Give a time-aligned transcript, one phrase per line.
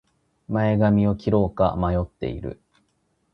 [0.47, 2.59] 前髪を切ろうか迷っている